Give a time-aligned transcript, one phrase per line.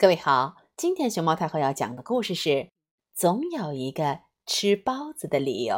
[0.00, 2.50] 各位好，今天熊猫太后要讲的故事是
[3.12, 5.74] 《总有一个吃包子的理由》。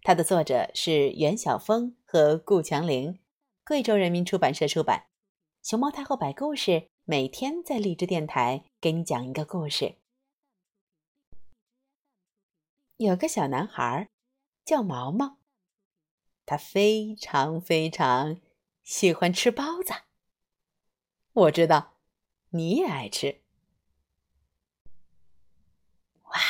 [0.00, 3.20] 它的作者是袁晓峰和顾强玲，
[3.62, 5.08] 贵州人民出版社出版。
[5.62, 9.96] 熊猫太后摆故事，每天在荔枝电台给你讲一个故事。
[12.96, 14.08] 有个小男孩
[14.64, 15.36] 叫毛毛，
[16.46, 18.40] 他非常非常
[18.82, 19.92] 喜欢吃包子。
[21.34, 21.95] 我知道。
[22.50, 23.42] 你也爱吃，
[26.22, 26.40] 哇，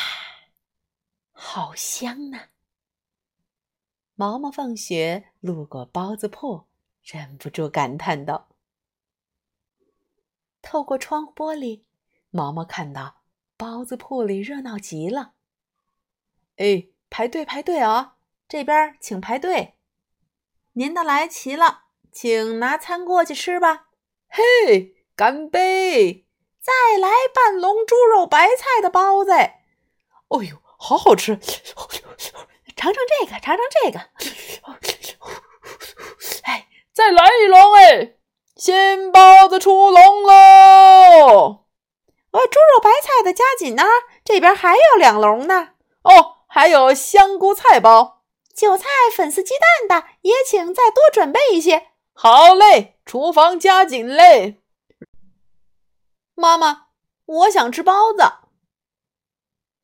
[1.33, 2.51] 好香啊！
[4.15, 6.67] 毛毛放学路过包子铺，
[7.03, 8.49] 忍不住感叹道
[10.63, 11.83] ：“透过窗玻璃，
[12.31, 13.23] 毛毛看到
[13.57, 15.35] 包子铺里热闹极了。
[16.57, 18.17] 哎，排队排队啊！
[18.49, 19.75] 这边请排队。
[20.73, 23.91] 您的来齐了，请拿餐过去吃吧。
[24.29, 26.27] 嘿。”干杯！
[26.61, 29.33] 再来半笼猪肉白菜的包子。
[29.33, 29.55] 哎
[30.29, 31.39] 呦，好好吃！
[32.77, 33.99] 尝尝这个，尝尝这个。
[36.43, 37.75] 哎，再来一笼！
[37.77, 38.13] 哎，
[38.57, 41.65] 新包子出笼喽！
[42.33, 43.85] 呃，猪肉白菜的加紧呢，
[44.23, 45.71] 这边还有两笼呢。
[46.03, 48.21] 哦，还有香菇菜包、
[48.55, 48.85] 韭菜
[49.17, 49.55] 粉丝鸡
[49.89, 51.87] 蛋的，也请再多准备一些。
[52.13, 54.61] 好嘞，厨房加紧嘞。
[56.39, 56.89] 妈妈，
[57.25, 58.23] 我想吃包子。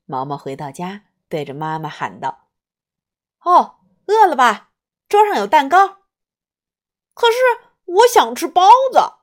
[0.05, 2.51] 毛毛回到家，对着妈妈喊道
[3.41, 4.73] ：“哦，饿了吧？
[5.09, 6.03] 桌上有蛋糕。
[7.15, 7.39] 可是
[7.85, 9.15] 我想吃包子。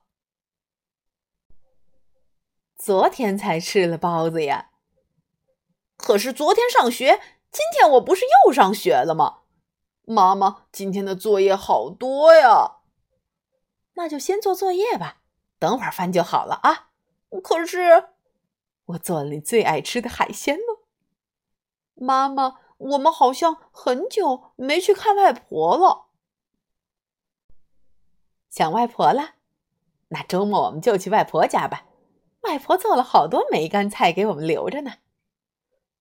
[2.76, 4.72] 昨天才吃了包子呀。
[5.96, 7.20] 可是昨天上学，
[7.52, 9.42] 今天我不是又上学了吗？
[10.02, 12.78] 妈妈，今天的作业好多呀。
[13.92, 15.18] 那就先做作业吧，
[15.60, 16.88] 等会儿翻就好了啊。”
[17.38, 18.08] 可是，
[18.86, 20.82] 我做了你最爱吃的海鲜呢。
[21.94, 26.06] 妈妈，我们好像很久没去看外婆了。
[28.48, 29.34] 想外婆了？
[30.08, 31.86] 那周末我们就去外婆家吧。
[32.40, 34.94] 外婆做了好多梅干菜给我们留着呢。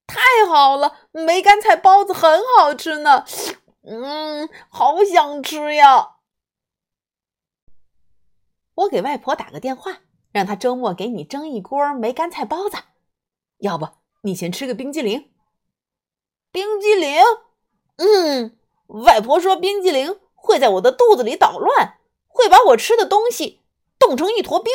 [0.08, 3.26] 太好了，梅干菜包子很好吃呢。
[3.84, 6.16] 嗯，好想吃呀。
[8.74, 10.00] 我给外婆打个电话。
[10.32, 12.78] 让他周末给你蒸一锅梅干菜包子，
[13.58, 13.90] 要不
[14.22, 15.32] 你先吃个冰激凌。
[16.52, 17.22] 冰激凌，
[17.98, 18.58] 嗯，
[18.88, 23.62] 外婆说冰激凌会在我的肚子里捣乱，会把我吃的东西
[23.98, 24.74] 冻成一坨冰。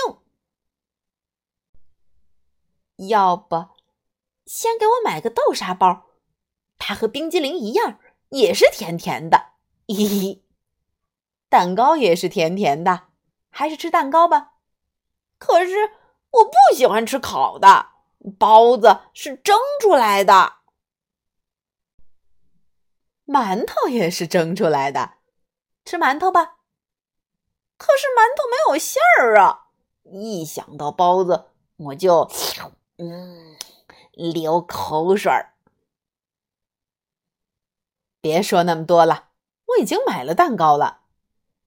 [3.09, 3.71] 要不
[4.47, 6.06] 先给我买个豆沙包，
[6.78, 7.98] 它和冰激凌一样，
[8.31, 9.53] 也是甜甜的。
[9.86, 10.42] 嘿嘿，
[11.48, 13.09] 蛋糕也是甜甜的，
[13.50, 14.53] 还是吃蛋糕吧。
[15.47, 15.93] 可是
[16.31, 17.91] 我不喜欢吃烤的，
[18.38, 20.55] 包子是蒸出来的，
[23.27, 25.19] 馒头也是蒸出来的，
[25.84, 26.56] 吃馒头吧。
[27.77, 29.66] 可是馒头没有馅儿啊！
[30.04, 32.31] 一想到包子，我就
[32.97, 33.54] 嗯
[34.12, 35.53] 流口水儿。
[38.22, 39.28] 别说那么多了，
[39.66, 41.03] 我已经买了蛋糕了。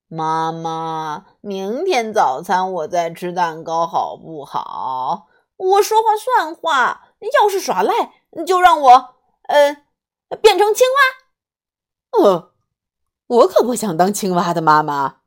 [0.09, 5.27] 妈妈，明天早餐我再吃蛋糕好不好？
[5.57, 8.13] 我说话算话，要是耍赖，
[8.45, 9.15] 就让我
[9.49, 9.83] 呃
[10.41, 12.23] 变成青蛙。
[12.23, 12.53] 呃，
[13.27, 15.17] 我可不想当青蛙的妈妈。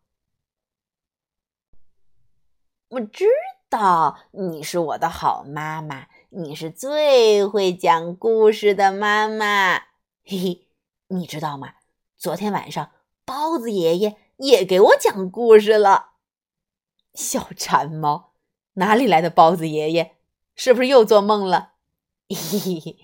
[2.88, 3.26] 我知
[3.68, 9.74] 道你是我的好妈妈，你是最会讲故事的妈妈。
[10.24, 10.68] 嘿嘿，
[11.08, 11.74] 你知道吗？
[12.16, 12.90] 昨天晚上
[13.26, 14.16] 包子爷爷。
[14.40, 16.12] 也给我讲故事了，
[17.12, 18.32] 小馋猫，
[18.74, 20.16] 哪里来的包子爷爷？
[20.54, 21.72] 是不是又做梦了？
[22.28, 22.96] 嘿嘿嘿，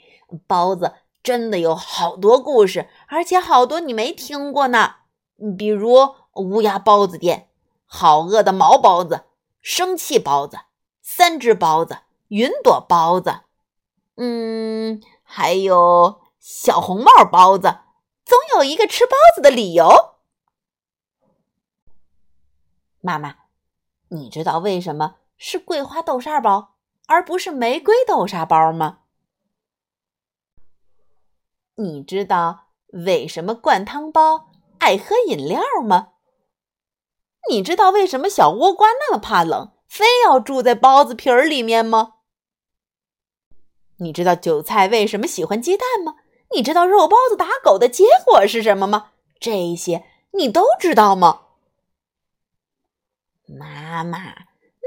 [0.46, 4.94] 包子真的有好多故事，而且好多你没听过呢。
[5.58, 7.50] 比如乌鸦包子店、
[7.84, 9.24] 好饿的毛包子、
[9.60, 10.60] 生气包子、
[11.02, 11.98] 三只包子、
[12.28, 13.40] 云朵包子，
[14.16, 17.80] 嗯，还有小红帽包子，
[18.24, 20.15] 总有一个吃包子的理由。
[23.06, 23.36] 妈妈，
[24.08, 26.74] 你知道为什么是桂花豆沙包
[27.06, 29.02] 而不是玫瑰豆沙包吗？
[31.76, 34.48] 你知道为什么灌汤包
[34.78, 36.14] 爱喝饮料吗？
[37.48, 42.14] 你知道为什么小倭瓜那么怕冷，非要住在包子皮儿里面吗？
[43.98, 46.16] 你知道韭菜为什么喜欢鸡蛋吗？
[46.56, 49.12] 你知道肉包子打狗的结果是什么吗？
[49.38, 51.45] 这些你都知道吗？
[53.46, 54.18] 妈妈，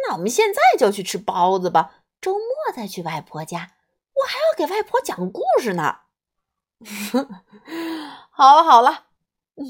[0.03, 2.03] 那我们现在就去吃包子吧。
[2.21, 2.41] 周末
[2.75, 3.71] 再去外婆家，
[4.13, 5.99] 我还要给外婆讲故事呢。
[8.29, 9.05] 好了好了，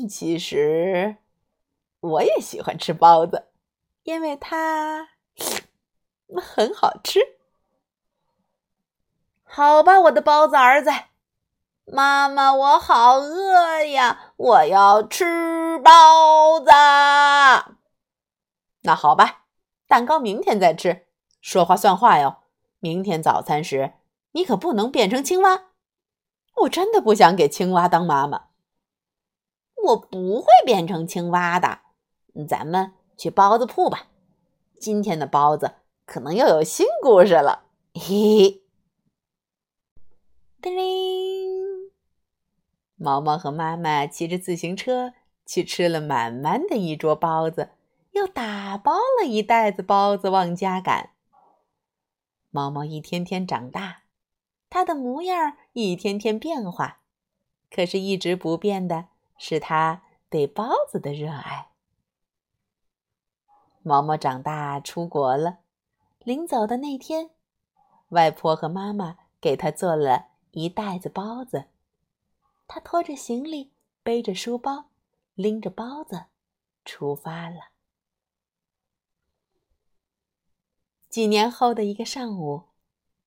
[0.09, 1.17] 其实
[1.99, 3.47] 我也喜欢吃包子，
[4.03, 5.09] 因为它
[6.41, 7.19] 很好吃。
[9.43, 10.91] 好吧，我的包子儿子，
[11.85, 16.69] 妈妈，我好饿呀，我要吃包子。
[18.89, 19.45] 那好吧，
[19.87, 21.05] 蛋糕明天再吃。
[21.41, 22.37] 说话算话哟！
[22.79, 23.93] 明天早餐时，
[24.31, 25.65] 你可不能变成青蛙。
[26.61, 28.45] 我真的不想给青蛙当妈妈。
[29.89, 31.81] 我不会变成青蛙的。
[32.47, 34.07] 咱们去包子铺吧。
[34.79, 35.75] 今天的包子
[36.07, 37.65] 可能又有新故事了。
[37.93, 38.63] 嘿嘿。
[40.59, 41.91] 叮铃！
[42.95, 45.13] 毛毛和妈妈骑着自行车
[45.45, 47.69] 去吃了满满的一桌包子，
[48.19, 51.11] 又打包了一袋子包子往家赶。
[52.49, 54.03] 毛毛一天天长大，
[54.69, 56.99] 他的模样一天天变化，
[57.71, 59.07] 可是，一直不变的
[59.37, 61.69] 是他对包子的热爱。
[63.83, 65.59] 毛毛长大出国了，
[66.19, 67.29] 临走的那天，
[68.09, 71.69] 外婆和妈妈给他做了一袋子包子，
[72.67, 73.71] 他拖着行李，
[74.03, 74.89] 背着书包，
[75.35, 76.25] 拎着包子，
[76.83, 77.69] 出发了。
[81.09, 82.69] 几年后的一个上午，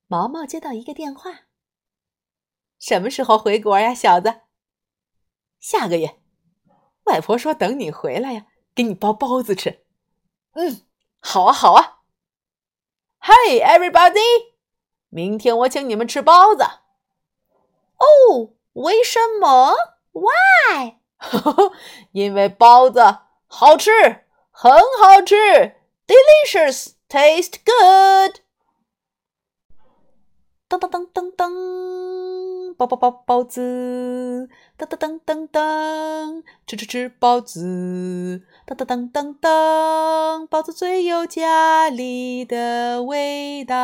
[0.07, 1.41] 毛毛接到一个电话
[2.79, 4.43] ：“什么时候回国呀，小子
[5.59, 6.21] ？”“下个月。”
[7.05, 9.85] 外婆说：“等你回来呀，给你包包子吃。
[10.55, 10.83] ”“嗯，
[11.19, 12.03] 好啊，好啊。
[13.21, 14.53] ”“Hey everybody，
[15.09, 16.63] 明天我请你们吃包子。
[17.99, 19.75] ”“哦，为什么
[20.13, 20.99] ？Why？”
[22.13, 23.01] 因为包子
[23.49, 23.91] 好吃，
[24.53, 25.35] 很好吃
[26.07, 26.93] ，delicious。
[27.13, 28.41] Taste good！
[30.67, 34.49] 噔噔噔噔噔，包包包包子！
[34.79, 38.41] 噔噔噔噔噔，吃吃吃包子！
[38.67, 43.77] 噔噔噔噔噔，包子最有家里的味道。